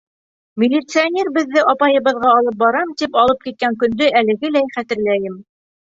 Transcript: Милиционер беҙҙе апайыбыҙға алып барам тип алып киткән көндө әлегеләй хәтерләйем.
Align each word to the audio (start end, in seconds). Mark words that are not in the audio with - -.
Милиционер 0.61 1.27
беҙҙе 1.35 1.63
апайыбыҙға 1.73 2.33
алып 2.39 2.57
барам 2.63 2.97
тип 3.03 3.19
алып 3.25 3.45
киткән 3.47 3.81
көндө 3.85 4.09
әлегеләй 4.23 4.71
хәтерләйем. 4.79 5.37